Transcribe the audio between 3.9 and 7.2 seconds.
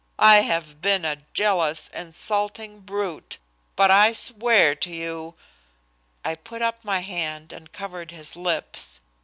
I swear to you" I put up my